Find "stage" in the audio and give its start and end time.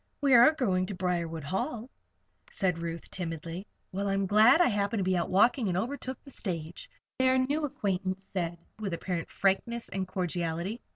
6.31-6.89